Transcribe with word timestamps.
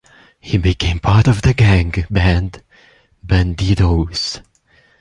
He 0.39 0.57
became 0.57 0.99
part 0.99 1.27
of 1.27 1.43
the 1.43 1.53
gang 1.53 1.93
band 2.09 2.63
Bandidos. 3.23 4.41